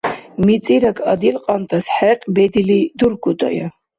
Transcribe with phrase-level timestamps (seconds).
[0.45, 3.67] МицӀираг адилкьантас хӀекь бедили дургудая.